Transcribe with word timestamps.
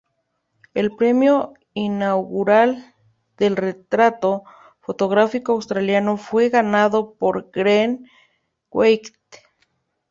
El 0.73 0.95
premio 0.95 1.53
inaugural 1.75 2.95
del 3.37 3.55
Retrato 3.55 4.41
Fotográfico 4.79 5.51
Australiano 5.51 6.17
fue 6.17 6.49
ganado 6.49 7.13
por 7.13 7.51
Greg 7.51 7.99
Weight. 8.71 9.09